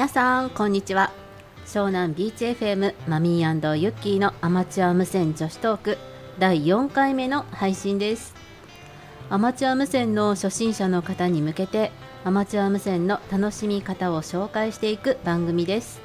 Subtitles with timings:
[0.00, 1.12] 皆さんこんにちは。
[1.66, 5.98] 湘南ビーチ FM マミーユッキーのアマチュア無線女子トーク
[6.38, 8.34] 第4回目の配信です。
[9.28, 11.92] アマチュア無線の初心者の方に向けて
[12.24, 16.00] アマチュア無線の楽しみ方を紹介していく番組です。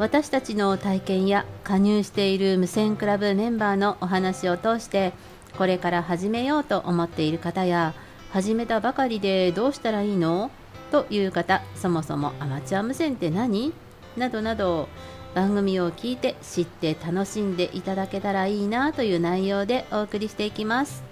[0.00, 5.12] 私たちの体験や加入している無線クラブメンバーのお話を通して
[5.56, 7.94] これから始めようと思っている方や
[8.32, 10.50] 始めたばかりでどうしたらいいの？
[10.92, 13.72] という方そもそもアマチュア無線って何？
[14.16, 14.88] などなど
[15.34, 21.11] 番組を聞いて知って楽しんでいただけたらいいなという内容でお送りしていきます。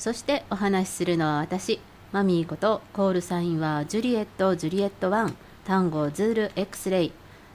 [0.00, 1.78] そしてお話しするのは私
[2.10, 5.34] マミーことコールサインはジュリエットジュリエット1
[5.66, 7.12] 単語ズール X レイ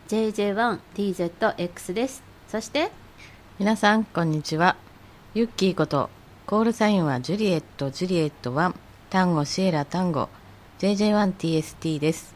[0.10, 2.22] JJ1TZX です。
[2.48, 2.92] そして
[3.58, 4.76] 皆さんこんにちは。
[5.34, 6.12] ユッキーこと
[6.46, 8.76] コールサインはジュリエットジュリエット1
[9.10, 10.30] 単語シエラ単語
[10.78, 12.36] JJ1TST です。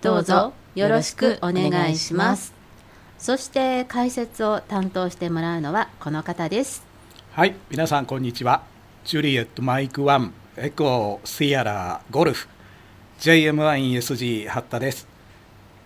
[0.00, 2.54] どうぞよろしくお願いします。
[3.18, 6.86] そして解説を担当してもらうのはこの方です。
[7.32, 8.73] はい皆さんこんにちは
[9.04, 12.48] Juliett Mike 1 Echo Sierra Golf
[13.20, 15.06] JM1ESG 八田です。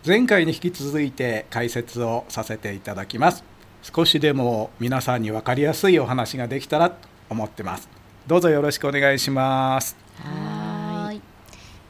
[0.06, 3.42] 前回に引き続いて解説をさせていただきます。
[3.82, 6.96] 少しでも皆さんに分かりやすいお話ができたらと
[7.28, 7.88] 思ってます。
[8.28, 9.96] どうぞよろしくお願いします。
[10.22, 11.20] はい。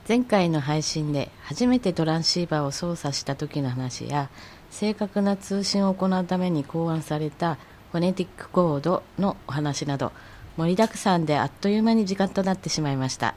[0.08, 4.30] 前回の配信で初めてトランシーバーを操作した時の話や
[4.70, 7.58] 正確な通信を行うために考案された
[7.92, 10.12] フォネティックコードのお話など
[10.58, 13.36] 盛りだくさんであっという間に時間となってしまいました。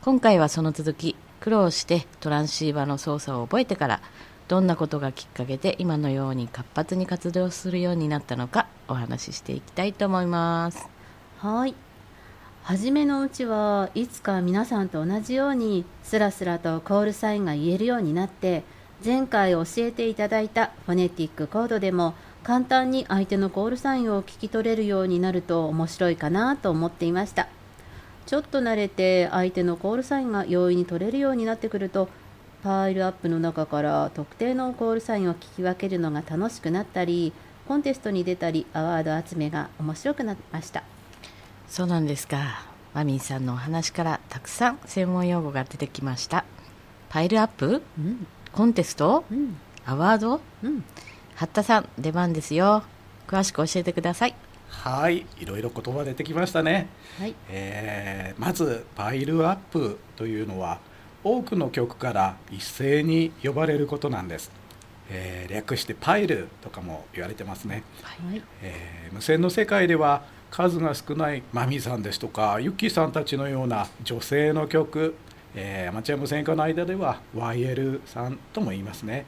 [0.00, 4.00] 今回はその続き苦労してトランシーバーの操作を覚えてから
[4.48, 10.88] どんなことがきっかけで今のように活発に活動するようになったのかお話ししていきたいと思います。
[11.40, 11.74] はい。
[12.62, 18.62] 初めのうちはいつか皆さんと同じようにスラスラとコールサインが言えるようになって
[19.04, 27.48] 前回教えていただいたフォネティックコードでも簡単に相手のコールサインを聞き取れるようになると面白いかなと思っていました。
[28.26, 32.08] ちょっと慣れて相手のコールサインが容易に取れるようになってくると
[32.62, 37.32] パイルアップの中から特定のコールサインを聞き分けるのが楽しくなったり
[37.66, 40.84] コンテストに出たりアワード集めが面白くなりました。
[41.68, 42.64] そうなんですか。
[42.94, 46.44] マミーさんのお話からたくさん専門用語が出てきました。
[47.08, 50.84] パイルアップ、うん、コンテスト、うん、アワード、うん
[51.40, 52.82] 八田さん出番ですよ。
[53.26, 54.34] 詳しく教えてください。
[54.68, 55.24] はい。
[55.38, 56.86] いろいろ言葉出てきましたね、
[57.18, 57.34] はい。
[57.48, 60.80] えー、まずパイルアップというのは
[61.24, 64.50] 多くの曲から一斉に呼ばれることなんです、
[65.08, 68.42] えー、略してパイルとかも言われてますね、はい。
[68.60, 75.14] えー、無線の世界では数が少ないマミさんですとかユッキーさんたちのような女性の曲、
[75.54, 79.24] えー、アマチュア無線化の間では YL さんとも言いますね、はい、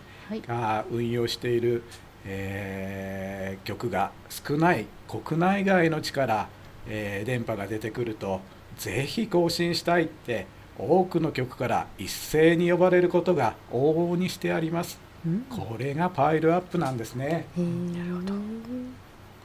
[0.47, 1.83] が運用している、
[2.25, 6.49] えー、曲が少ない国内外の地から、
[6.87, 8.41] えー、電波が出てくると
[8.79, 10.47] ぜひ更新したいって
[10.79, 17.47] 多くの曲から一斉に呼ばれることが往々にしてあります、うん、これがパイルアップなんですね。
[17.57, 18.35] なるほど。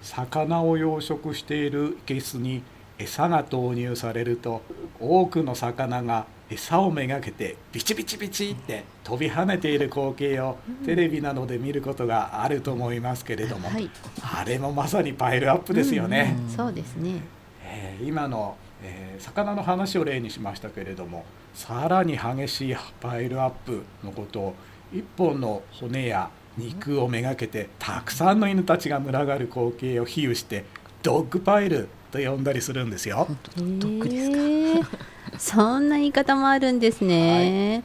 [0.01, 2.63] 魚を養殖している生けすに
[2.97, 4.61] 餌が投入されると
[4.99, 13.89] 多くの魚が餌をめがけてビチビチビチって飛び跳ねている光景をテレビなどで見ることがあると思いますけれども、はい、
[14.21, 16.35] あれもまさにパイルアップですよね。
[16.37, 16.45] うん。
[16.45, 17.21] うん、そうですね、
[17.63, 24.55] えー、今の、えー、魚の話を例にしましたけれどもさらに激しいパイルアップのことを
[24.93, 30.63] 一本の骨や肉をめがけてたくさんの犬たちが群がる光景を比喩して
[31.03, 33.27] ドッグパイルと呼んだりするんですよ。
[33.57, 34.97] ドッグですか？
[35.37, 37.71] そんな言い方もあるんですね。
[37.75, 37.83] はい、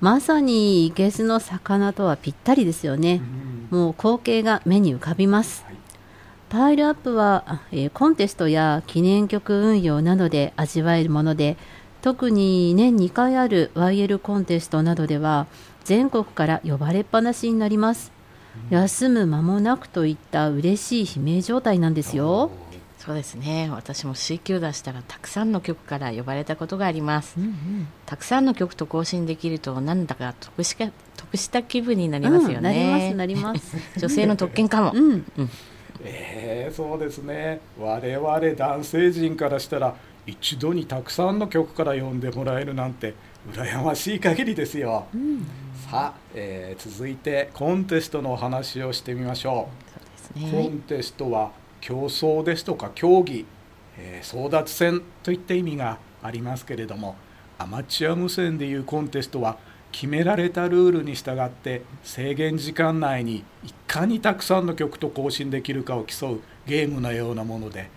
[0.00, 3.20] まさにいけすの魚とはぴったりですよね。
[3.72, 5.64] うん、もう光景が目に浮かびます。
[5.66, 5.76] はい、
[6.48, 11.56] パイルアップは、えー、コンテストや記念曲運用などで味わえるもので、
[12.02, 15.46] 特に年2回ある YL コンテストなどでは
[15.84, 18.12] 全国から呼ばれっぱなしになります。
[18.70, 22.50] 休む間もなくといった嬉しい悲鳴状態なんですよ。
[23.04, 23.68] そうですね。
[23.72, 33.76] 私も C 級出したらたくさんの曲から呼ばれたことがあります、うんうん、たくさんの曲と更新できるとなんだか得しか得した気分になりますよね、うん、なりますなります。
[33.98, 35.50] 女性の特権かも、うん、うん、
[36.04, 37.60] えー、そうですね。
[37.80, 43.14] 我々男性陣からしたら一度にたくさんの曲から読んでもらえるなんて
[43.50, 45.40] 羨ましい限りですよ、うん、
[45.90, 49.68] さあ、えー、続いてコンテストのお話をしてみましょ
[50.36, 51.50] う、ね、コンテストは
[51.82, 53.44] 競争ですとか競技、
[53.98, 57.16] えー、争奪戦といった意味がありますけれども
[57.58, 59.58] アマチュア無線でいうコンテストは
[59.90, 67.90] 決められたルールに従って制限時間内にいかにたくさんの曲と更新できるかを競うゲームのようなもので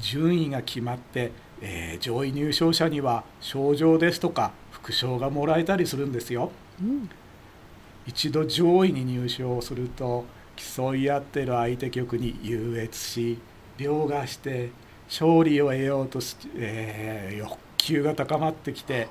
[0.00, 1.30] 順位が決まって、
[1.60, 6.50] えー、上位入賞者には賞状ですとか副賞がもらえたりするんですよ。
[6.80, 7.08] うん、
[8.06, 10.24] 一度上位に入賞すると
[10.56, 13.38] 競い合ってる相手局に優越し
[13.78, 14.70] 凌駕して
[15.08, 19.06] 勝利を得ようとし、えー、欲求が高まってきて、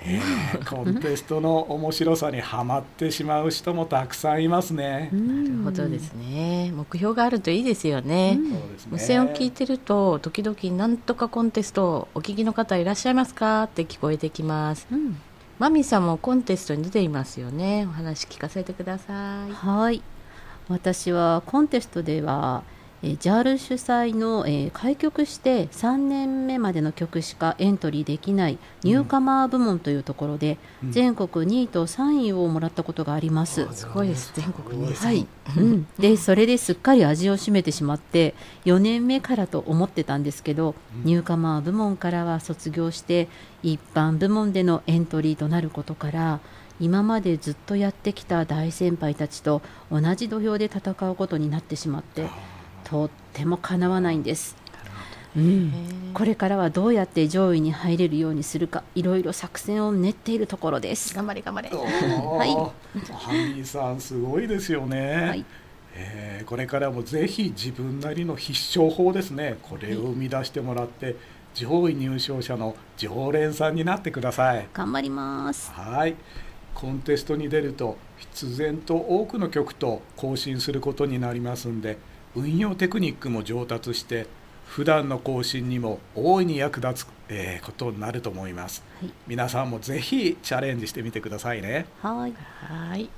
[0.00, 5.08] えー、コンテストの面白さにはまってしまう人もたくさんいますね。
[5.12, 6.70] なるほどですね。
[6.74, 8.38] 目標があるといいですよね。
[8.90, 14.86] 無線を聞いてると時々なんとかコンテストお聞きの方いらっしゃいますかって聞こえてきます。
[14.92, 15.16] うん、
[15.58, 17.86] マミさんもコンテストに出ていますよね。
[17.88, 19.52] お話聞かせてください。
[19.52, 20.02] はい。
[20.68, 22.62] 私はコンテストでは
[23.02, 33.66] えー、JAL 主催の、えー、開局して3年目までの曲しかエントリーできないニューカマー部門というところで、うん、全国2位と3位をもらったことがあります。
[33.72, 34.32] すごいです。
[34.34, 38.34] 全国2位、はい、うん、でそれですっかり味を占めてしまって
[38.64, 43.28] 4年目からと思ってたんですけど、うん、ニューカマー部門からは卒業して
[43.62, 46.40] 一般部門でのエントリーとなることから
[46.80, 52.28] 今までずっとやってきた大先輩たちと同じ土俵で戦うことになってしまって。
[52.88, 54.56] とってもかなわないんです。
[55.36, 55.72] うん、
[56.14, 61.14] これからはどうやって上位に入れるようにするかいろいろ作戦を練っているところです。
[61.14, 61.68] 頑張れ頑張れ。
[61.68, 63.02] はい。
[63.12, 65.44] ハミーさんすごいですよね、はい、
[65.94, 69.58] えー、これからもぜひ自分なりの必勝法ですね。
[69.62, 71.16] これを生み出してもらって、
[71.54, 74.66] 上位入賞者の常連さんになってください。
[74.72, 75.70] 頑張ります。
[75.72, 76.16] はい。
[76.74, 81.98] コンテストに出ると必然と多くの曲と更新することになりますんで
[82.38, 84.26] 運用テクニックも上達して
[84.66, 91.86] 普段の更新にも大いに役立つ、えー、ことになると思います、はい、皆さんもぜひチャレンジしてみてくださいね。
[92.02, 92.34] はい。
[92.34, 93.08] はい。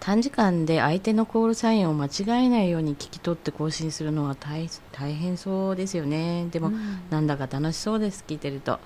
[0.00, 6.46] 短時間で相手のコールサインを間違えないように聞き取って更新するのは大大変そうですよね。
[6.50, 8.78] でも、うん、なんだか楽しそうです聞いてると。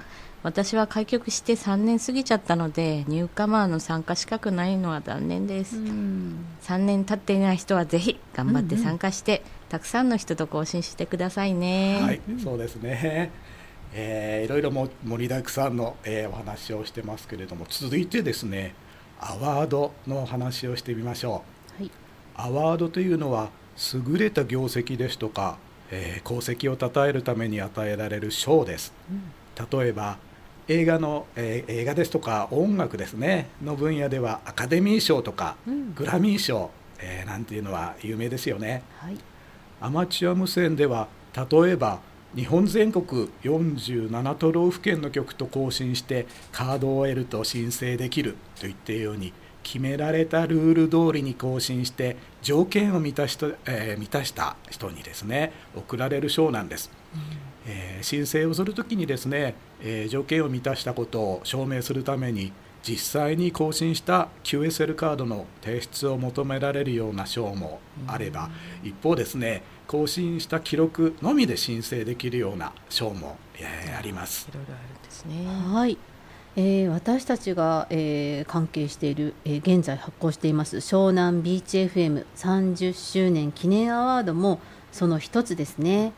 [0.42, 12.00] 私は開局して3年過ぎちゃったのでニューカマーの参加資格ないのは残念です、うん、3年経っていない人はぜひ頑張って参加して、うんうん、たくさんの人と更新してくださいね。
[12.02, 13.30] はい、そうですね。
[13.94, 18.72] えー、いろいろも盛りだくさんの、えー、お話をしてますけれども続いてですね
[19.18, 21.42] アワードの話をしてみましょ
[21.80, 21.90] う、はい、
[22.36, 23.50] アワードというのは
[23.92, 25.58] 優れた業績ですとか、
[25.90, 30.18] えー、功績を称えるために与えられる賞です、うん、例えば
[30.68, 33.48] 映画の、えー、映画ですとか音楽ですね。
[33.60, 36.70] の分野ではアカデミー賞とか、うん、グラミー賞、
[37.00, 39.18] えー、なんていうのは有名ですよね、はい、
[39.80, 42.00] アマチュア無線では例えば
[42.34, 49.32] 日本全国47都道府県の局と交信してカードを得ると申請できるといったように
[49.62, 56.90] 決められたルール通りに更新して条件を満たした,、えー、満たした人にですね贈られる賞なんです。
[57.14, 68.50] うんえー、申請をするときにですね、えー、条件を満たしたことを証明するために実際に更新した QSL カードの提出を求められるような賞もあれば、
[68.82, 74.48] 一方ですね更新した記録のみで申請できるような賞も、えー、あります。
[74.48, 75.46] いろいろあるんですね。
[75.74, 75.98] はい。
[76.56, 84.58] えー、私たちが、えー、関係している、えー、現在発行しています湘南ビーチ FM30 周年記念アワードも
[84.90, 86.12] その一つですね。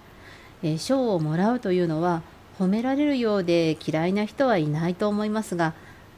[0.62, 2.22] え賞をもらうというのは
[2.58, 5.74] 褒められるようで嫌いな人はいないと思いますが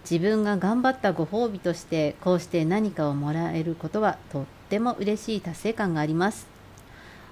[0.08, 6.46] 自分が頑張ったご褒美としてこうして何かをもらえることはとっても嬉しい達成感があります。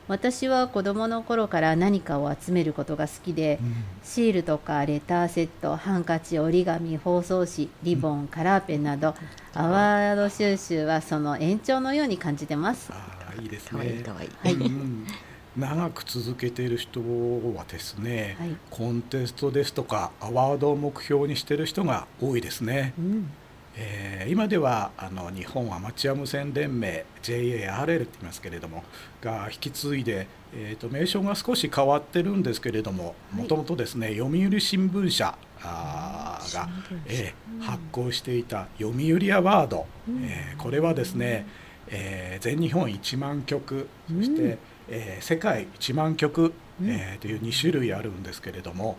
[0.08, 9.14] 私は子供の頃から何かを集めることが好きで、うん、シールとかレターセットハンカチ折り紙包装紙リボン、うん、カラーペンなど
[9.54, 12.90] アワード収集はその延長のように感じてます。
[12.92, 14.02] あいいですね。
[14.42, 15.06] はい、うん
[15.56, 22.94] 長く続けている人はですね、はい、コンテストですとかアワードを目標にしている人が多いですね。
[22.98, 23.30] うん。
[23.74, 28.84] えー、今ではあの日本アマチュア無線連盟 JARL って言いますけれども
[29.22, 36.68] が引き継いで、えーと、名称が少し変わってるんですけれどももともとですね読売新聞社あが、
[37.06, 41.46] えー、発行していた読売アワード、うん、えー、これはですね、
[41.88, 44.58] えー、全日本1万曲そして、
[44.94, 46.52] えー、世界1万曲、
[46.84, 48.96] えー、という2種類あるんですけれども、はい、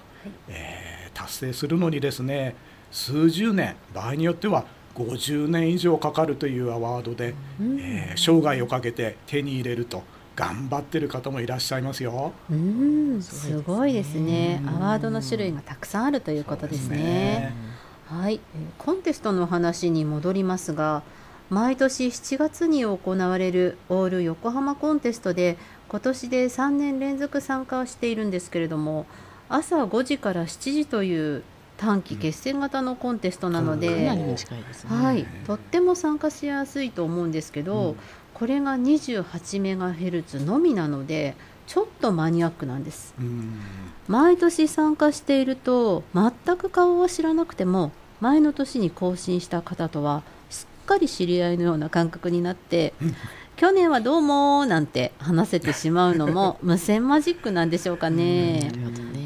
[0.50, 2.56] えー、達成するのにですね
[2.92, 10.04] 数十年場合によっては50年以上かかるというアワードで、うん、えー、生涯をかけて手に入れると
[10.36, 12.34] 頑張ってる方もいらっしゃいますよ。
[12.50, 14.64] うん、すごいですね。
[14.66, 17.54] アワードの種類がたくさんあるということですね。
[18.10, 18.20] すね。
[18.22, 18.40] はい、
[18.80, 21.04] コンテストの話に戻りますが、
[21.54, 25.56] 毎年7月に行われるオール横浜コンテストで
[25.88, 29.06] 今年で3年連続参加をしているんですけれども、
[29.50, 31.44] 朝5時から7時という
[31.78, 34.08] 短期決戦型のコンテストなので、
[34.88, 37.98] はい、とっても参加しやすいと思うんですけど、うん、
[38.34, 41.36] これが28メガヘルツのみなので
[41.68, 43.14] ちょっとマニアックなんです、
[44.08, 47.92] 毎年参加していると全く顔を知らなくても
[48.22, 50.24] 前の年に更新した方とは
[50.86, 52.94] かり知り合いのような感覚になって
[53.56, 58.72] 去年はどうもなんて話せてしまうのも 無線マジックなんでしょうかね。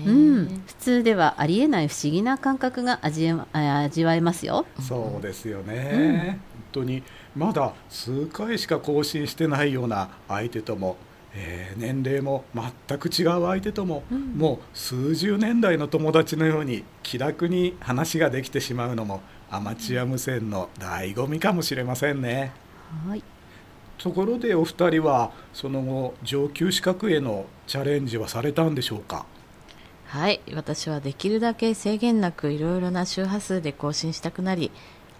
[0.06, 4.66] うん、普通ではありえない不思議な感覚が味味わえますよ。
[4.80, 6.40] そうですよね、うん、本
[6.72, 7.04] 当に
[7.36, 10.98] まだ数回しか更新してないような相手とも、
[11.34, 22.52] えー、年齢も全く違う相手とも、うん、もう数十年代の友達のように気楽に話ができてしまうのもアマチュア無線の醍醐味かもしれませんね。
[23.08, 23.24] はい。
[23.98, 29.26] ところでお二人はその後上級資格へのチャレンジはされたんでしょうか？
[30.06, 30.42] はい。
[30.54, 34.72] 私はできるだけ制限なくいろいろな周波数で更新したくなり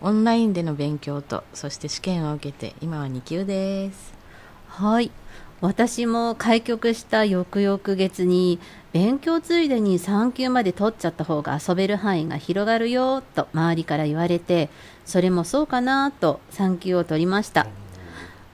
[0.02, 4.14] オンラインでの勉強とそして試験を受けて今は2級です。
[4.68, 5.12] はい
[5.60, 8.60] 私も開局した翌々月に
[8.94, 14.70] 勉強ついでに3級まで取っちゃった方が遊べる範囲が広がるよと周りから言われて
[15.04, 17.68] それもそうかなと3級を取りました。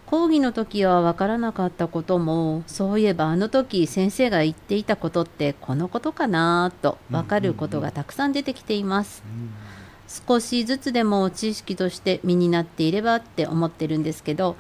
[0.05, 9.24] 講義の時は分からなかったこともそういえばあの時先生が言っていたことってこのことかなと分かることがたくさん出てきています、
[10.27, 14.55] 少しずつでも知識として身になっていればって思ってるんですけど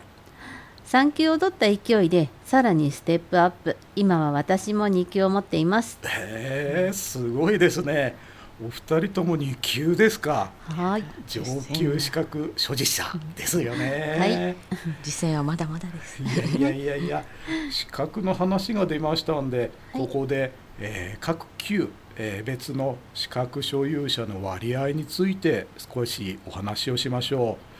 [0.93, 8.15] 3級を取った勢いでさらにステップアップ今は私も2級を持っていますへえすごいですね
[8.63, 10.51] お二人とも2級ですか。
[10.69, 11.03] はい。
[11.27, 13.03] 上級資格所持者
[13.35, 14.15] ですよね。
[14.19, 14.55] はい。
[15.01, 16.21] 実践はまだまだです。
[16.21, 17.25] いやいやいや
[17.71, 27.73] 資格の話が出ましたんで、ここで、えー、各級、えー、別の資格所有者の割合について少しお話をしましょう。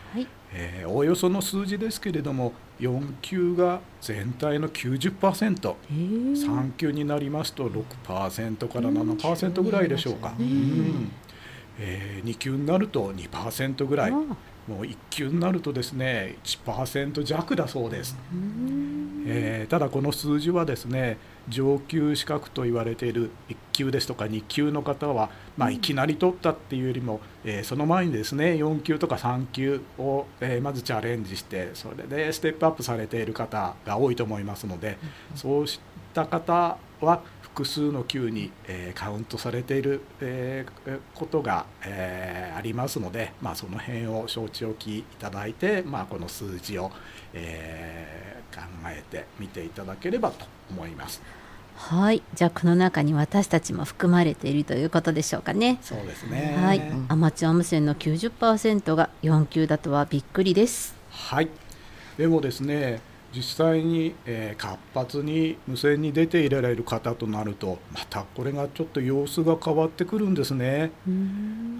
[0.53, 2.53] えー、おおよその数字ですけれども
[2.83, 11.11] 4級が全体の 90%3 級になりますと6%から7%ぐらいでしょうか、うん。
[11.79, 14.11] えー、2級になると2%ぐらい。
[14.65, 18.15] もう1級になるとですね1%弱だそうです。
[19.25, 21.17] えー、ただこの数字はですね
[21.49, 34.97] 上級資格と言われている1級ですとか2級の方は、まあ、いきなり取ったっていうよりも、えー、その前にですね4級とか3級を、えー、まずチャレンジしてそれでステップアップされている方が多いと思いますので、
[35.35, 35.79] そうし
[36.13, 37.21] た方は
[37.53, 46.91] 複数の級に、えー、カウントされている、えー、ことが、えー、ありますので、まあ、その辺を承知おきいただいて、まあ、この数字を、
[47.33, 51.21] えー、考えてみていただければと思います。
[51.75, 55.79] はい、じゃあこの中に私たちも含まれているということでしょうかね。
[55.81, 56.55] そうですね。
[56.61, 60.95] はい、アマチュア無線の90%が4級だとはびっくりです。
[61.09, 61.49] はい。
[62.17, 63.01] でもですね、
[63.35, 70.91] 実際に、えー、活発に無線に出ていられる方となるとまたこれがちょっと様子が変わってくるんですね。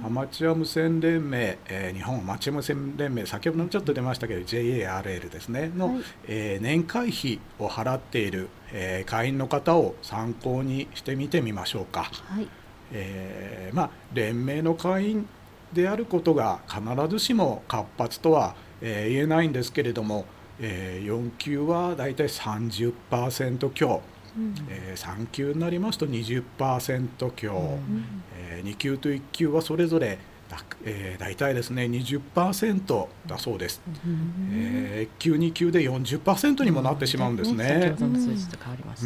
[0.04, 12.10] アマチュア無線連盟、えー、日本アマチュア無線連盟先ほどもちょっと出ましたけど JARL ですねの、はい、えー、年会費を払っている、え会員の方を参考にしてみてみましょうか。
[12.26, 12.48] はい、
[12.92, 15.28] えまあ、連盟の会員
[15.72, 20.26] であることが必ずしも活発とは、え言えないんですけれども
[20.66, 24.02] えー、4級はだいたい30%強、
[24.38, 30.18] うん、えー、3級になりますと20%強、うん、えー、2級と1級はそれぞれ
[30.50, 37.94] だ、えー、大体ですね20%だそうです、うん、えー、1級2級で40%にもなってしまうんですね。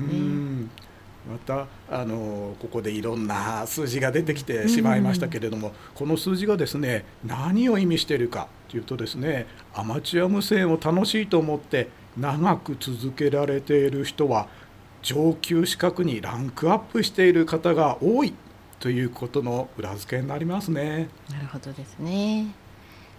[0.01, 0.69] うん。
[1.27, 14.47] またあのここでいろんな数字が出てきてしまいましたけれども、この数字がですね何を意味しているかというとですねアマチュア無線を楽しいと思って長く続けられている人は
[15.01, 18.33] 上級資格にランクアップしている方が多い
[18.79, 21.09] ということの裏付けになりますね。
[21.31, 22.47] なるほどですね。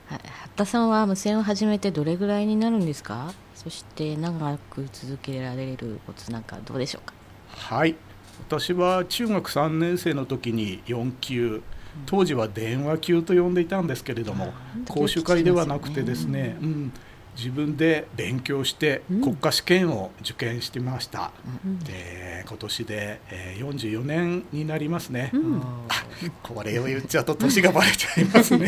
[0.09, 0.19] 八
[0.57, 3.33] 田さんは無線を始めてどれぐらいになるんですか？
[3.55, 7.15] そして長く続けられるコツなんかどうでしょうか？
[7.49, 7.95] はい
[8.49, 11.63] 私は中学3年生の時に4級
[12.07, 14.53] 当時は電話級と呼んでいたんですけれども
[14.89, 16.93] 講習会ではなくてですね、うん、
[17.37, 21.31] 自分で勉強して国家試験を受験してました、
[21.65, 25.63] うん、で今年で、えー、44年になりますね、うん、
[26.43, 28.67] これを言っちゃうと年がバレちゃいますね。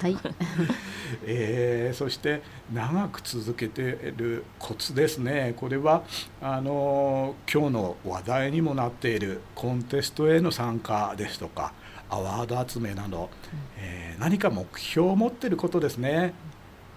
[0.00, 0.16] はい。
[1.24, 3.84] えー、そして長く続けてい
[4.16, 5.54] るコツですね。
[5.56, 6.02] これは
[6.40, 11.72] あの今日の話題にもなっているコンテストへの参加ですとか
[12.10, 13.30] アワード集めなど、
[13.76, 16.32] えー、何か目標を持っていることですね。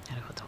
[0.09, 0.43] なるほど。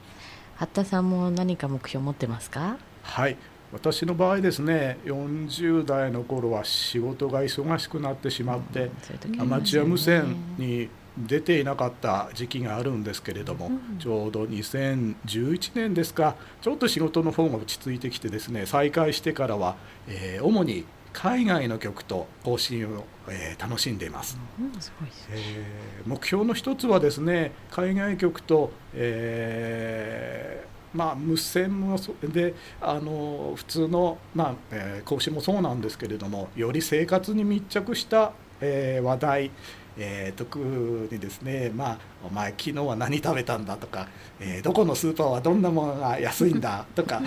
[0.56, 2.78] 八田さんも何か目標を持ってますか？
[3.04, 3.38] はい。
[3.74, 8.92] 私の場合ですね40代の頃は仕事が忙しくなってしまって、
[9.26, 19.76] うん、アマチュア無線に出ていなかった時期があるんですけれども、うん、ちょうど2011年ですかちょっと仕事の方が落ち着いてきてですね再開してからは、
[20.08, 24.92] えー、主に海外の曲と更新を、えー、楽しんでいます、うん、す
[25.32, 39.52] えー、目標の一つはですね海外曲と、えー、まあ、無線もであの普通の、まあえー、更新もそうなんですけれどもより生活に密着した、え話題
[39.98, 44.08] えー、特にですね、まあ、お前昨日は何食べたんだとか、
[44.40, 47.22] えー、どこのスーパーはどんなものが安いんだとか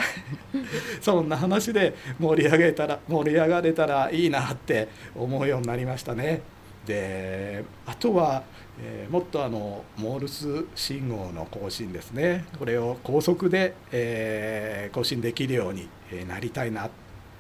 [1.01, 6.43] そんな話で盛り上げたら盛り上がれたらいいなって思うようになりましたね。
[6.87, 8.45] であとは、
[8.81, 15.89] えー、もっとあのモールス信号の更新ですねこれを高速で、えー、更新できるように
[16.29, 16.91] なりたいなっ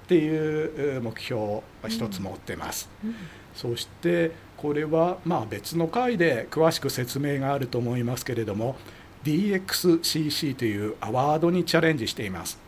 [0.08, 2.88] ていう目標を一つ持ってます。
[3.04, 3.16] うんうん、
[3.54, 8.76] そしてこれはまあ別の回で詳しく説明があると思いますけれども
[9.24, 12.58] DXCC というアワードにチャレンジしています。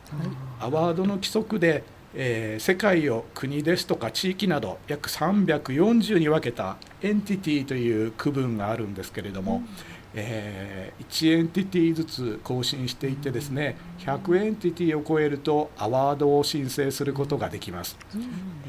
[0.58, 1.84] アワードの規則で、
[2.14, 17.98] えー、世界を国ですとか地域など約340に分けたエンティティという区分があるんですけれども、うんえー、1エンティティずつ更新していってですね100エンティティを超えるとアワードを申請することができます。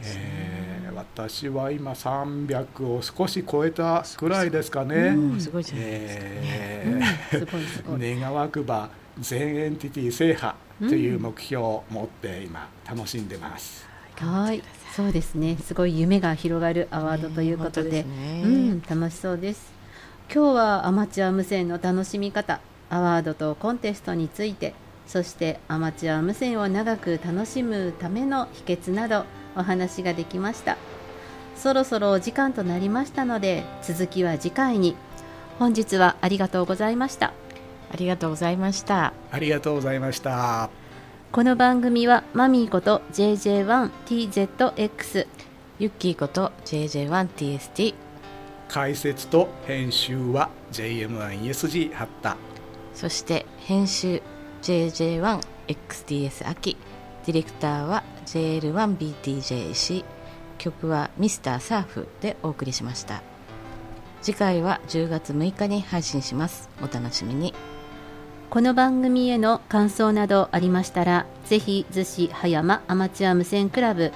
[0.04, 5.16] えー、私は今300を少し超えたくらいですかね。
[5.40, 7.00] すごいえ
[8.00, 13.88] 願わくば全エンティティ制覇という目標を持って今楽しんでます。
[14.18, 14.62] はい、
[14.96, 15.58] そうですね。
[15.58, 19.79] すごい夢が広がるアワードということで、ね、うん、楽しそうです。
[20.32, 22.62] 今日はアマチュア無線の楽しみ方
[22.92, 24.76] アワードとコンテストについて
[25.08, 30.78] そしてアマチュア無線を長く楽しむための秘訣などお話ができました。
[31.56, 34.96] そろそろお時間となりましたので続きは次回に。
[35.58, 37.34] 本日はありがとうございました。
[37.92, 39.14] ありがとうございました。
[39.32, 40.70] ありがとうございました。
[41.32, 45.26] この番組はマミーこと JJ1TZX
[45.80, 48.09] ユッキーこと JJ1TST
[48.70, 52.38] 解説と編集は JM1ESG 貼った
[52.94, 54.22] そして編集
[54.62, 56.78] JJ1XTS 秋。
[57.26, 60.06] ディレクターは JL1BTJC
[60.58, 61.60] 曲は Mr.
[61.60, 63.24] サーフでお送りしました。
[64.22, 66.70] 次回は10月6日に配信します。
[66.82, 67.56] お楽しみに。
[68.50, 74.12] この番組への感想などありましたらぜひ逗子葉山アマチュア無線クラブ